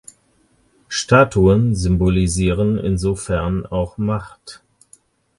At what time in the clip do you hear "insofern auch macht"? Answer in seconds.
2.79-4.63